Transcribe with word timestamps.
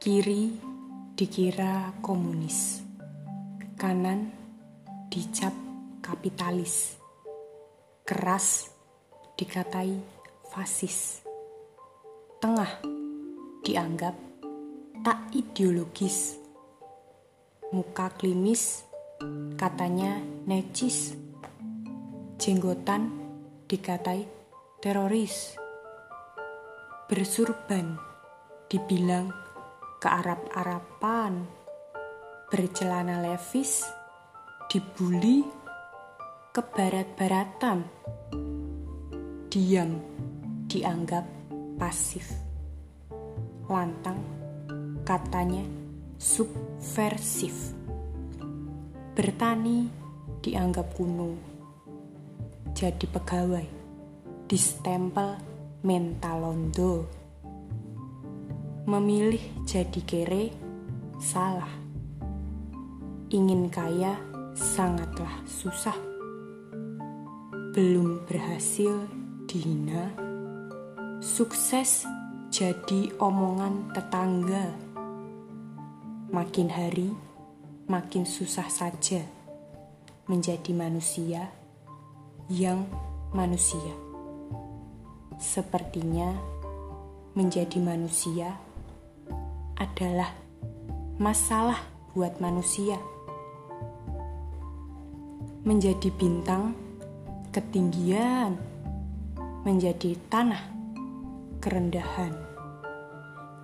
Kiri 0.00 0.56
dikira 1.12 1.92
komunis, 2.00 2.80
kanan 3.76 4.32
dicap 5.12 5.52
kapitalis, 6.00 6.96
keras 8.08 8.72
dikatai 9.36 10.00
fasis, 10.48 11.20
tengah 12.40 12.80
dianggap 13.60 14.16
tak 15.04 15.28
ideologis, 15.36 16.40
muka 17.68 18.08
klimis 18.16 18.88
katanya 19.60 20.16
necis, 20.48 21.12
jenggotan 22.40 23.12
dikatai 23.68 24.24
teroris, 24.80 25.54
bersurban 27.04 28.09
dibilang 28.70 29.34
ke 29.98 30.06
Arab-Arapan, 30.06 31.42
bercelana 32.46 33.18
levis 33.18 33.82
dibully 34.70 35.42
ke 36.54 36.62
barat-baratan, 36.62 37.82
diam 39.50 39.98
dianggap 40.70 41.26
pasif, 41.82 42.30
lantang 43.66 44.22
katanya 45.02 45.66
subversif, 46.14 47.74
bertani 49.18 49.90
dianggap 50.46 50.94
kuno, 50.94 51.34
jadi 52.70 53.06
pegawai 53.10 53.66
distempel 54.46 55.42
mentalondo 55.82 57.19
memilih 58.90 59.38
jadi 59.62 60.02
kere 60.02 60.50
salah. 61.22 61.70
Ingin 63.30 63.70
kaya 63.70 64.18
sangatlah 64.58 65.46
susah. 65.46 65.94
Belum 67.70 68.26
berhasil 68.26 69.06
dihina. 69.46 70.10
Sukses 71.22 72.02
jadi 72.50 73.14
omongan 73.22 73.94
tetangga. 73.94 74.74
Makin 76.34 76.66
hari 76.66 77.14
makin 77.86 78.26
susah 78.26 78.66
saja 78.66 79.22
menjadi 80.26 80.74
manusia 80.74 81.46
yang 82.50 82.90
manusia. 83.30 83.94
Sepertinya 85.38 86.34
menjadi 87.38 87.78
manusia 87.78 88.69
adalah 89.80 90.36
masalah 91.16 91.80
buat 92.12 92.36
manusia. 92.36 93.00
Menjadi 95.64 96.12
bintang, 96.20 96.76
ketinggian, 97.48 98.60
menjadi 99.64 100.20
tanah, 100.28 100.60
kerendahan. 101.64 102.36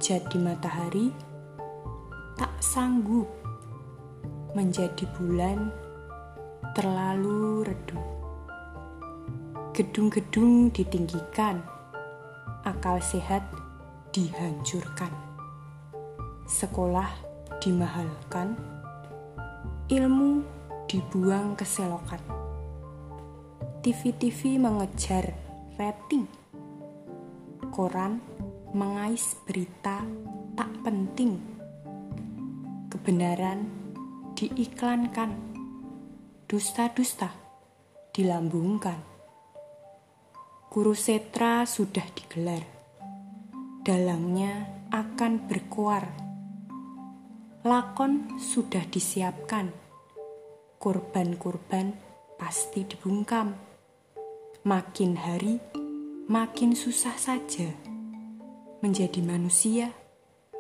Jadi 0.01 0.37
matahari, 0.41 1.13
tak 2.41 2.53
sanggup 2.65 3.29
menjadi 4.57 5.05
bulan 5.21 5.69
terlalu 6.73 7.65
redup. 7.69 8.05
Gedung-gedung 9.77 10.73
ditinggikan, 10.73 11.61
akal 12.65 13.01
sehat 13.05 13.45
dihancurkan. 14.17 15.26
Sekolah 16.47 17.11
dimahalkan, 17.59 18.55
ilmu 19.91 20.47
dibuang 20.87 21.59
ke 21.59 21.67
selokan. 21.67 22.23
TV-TV 23.83 24.55
mengejar 24.55 25.35
rating. 25.75 26.31
Koran 27.75 28.23
mengais 28.71 29.35
berita 29.43 30.07
tak 30.55 30.71
penting. 30.87 31.35
Kebenaran 32.95 33.67
diiklankan. 34.39 35.35
Dusta-dusta 36.47 37.35
dilambungkan. 38.15 39.03
Kurusetra 40.71 41.67
sudah 41.67 42.07
digelar. 42.15 42.63
Dalangnya 43.83 44.87
akan 44.95 45.51
berkuar. 45.51 46.26
Lakon 47.67 48.39
sudah 48.39 48.87
disiapkan. 48.87 49.75
Kurban-kurban 50.79 51.99
pasti 52.39 52.87
dibungkam. 52.87 53.59
Makin 54.63 55.19
hari, 55.19 55.59
makin 56.31 56.79
susah 56.79 57.19
saja 57.19 57.67
menjadi 58.87 59.19
manusia 59.19 59.91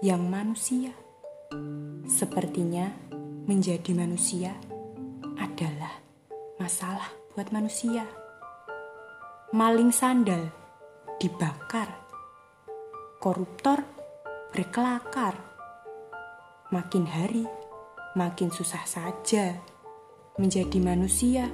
yang 0.03 0.27
manusia. 0.27 0.91
Sepertinya 2.11 2.91
menjadi 3.47 3.95
manusia 3.95 4.59
adalah 5.39 6.03
masalah 6.59 7.07
buat 7.39 7.55
manusia. 7.55 8.03
Maling 9.55 9.95
sandal 9.95 10.51
dibakar, 11.23 11.87
koruptor 13.23 13.87
berkelakar. 14.51 15.55
Makin 16.67 17.07
hari, 17.07 17.47
makin 18.19 18.51
susah 18.51 18.83
saja 18.91 19.55
menjadi 20.35 20.83
manusia 20.83 21.47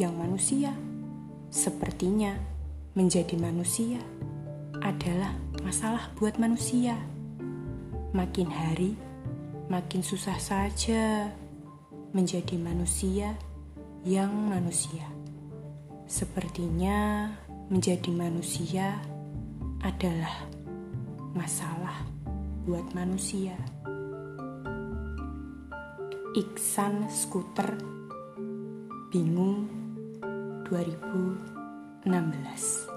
yang 0.00 0.16
manusia. 0.16 0.72
Sepertinya 1.52 2.40
menjadi 2.96 3.36
manusia 3.36 4.00
adalah 4.80 5.36
masalah 5.60 6.08
buat 6.16 6.40
manusia. 6.40 6.96
Makin 8.16 8.48
hari, 8.48 8.96
makin 9.68 10.00
susah 10.00 10.40
saja 10.40 11.28
menjadi 12.16 12.56
manusia 12.56 13.36
yang 14.08 14.32
manusia. 14.32 15.04
Sepertinya 16.08 17.28
menjadi 17.68 18.08
manusia 18.08 19.04
adalah 19.84 20.48
masalah 21.36 22.08
buat 22.64 22.88
manusia. 22.96 23.52
Iksan 26.30 27.10
Skuter 27.10 27.74
Bingung 29.10 29.66
2016 30.70 32.89